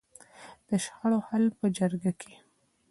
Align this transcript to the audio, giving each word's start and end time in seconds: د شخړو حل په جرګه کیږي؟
د 0.67 0.69
شخړو 0.83 1.19
حل 1.27 1.45
په 1.59 1.65
جرګه 1.77 2.11
کیږي؟ 2.19 2.37